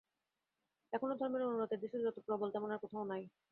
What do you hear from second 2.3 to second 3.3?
তেমন আর কোথাও নাই।